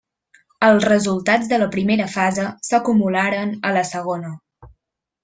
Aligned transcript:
Els 0.67 0.85
resultats 0.91 1.51
de 1.51 1.59
la 1.63 1.67
primera 1.77 2.07
fase 2.15 2.45
s'acumularen 2.71 3.53
a 3.71 3.75
la 3.77 3.85
segona. 3.95 4.33